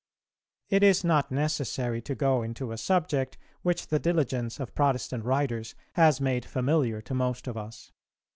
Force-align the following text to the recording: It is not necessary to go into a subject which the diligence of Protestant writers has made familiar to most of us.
It 0.71 0.81
is 0.81 1.03
not 1.03 1.29
necessary 1.31 2.01
to 2.01 2.15
go 2.15 2.41
into 2.41 2.71
a 2.71 2.77
subject 2.79 3.37
which 3.61 3.89
the 3.89 3.99
diligence 3.99 4.59
of 4.59 4.73
Protestant 4.73 5.23
writers 5.25 5.75
has 5.93 6.19
made 6.19 6.43
familiar 6.43 7.03
to 7.03 7.13
most 7.13 7.47
of 7.47 7.55
us. 7.55 7.91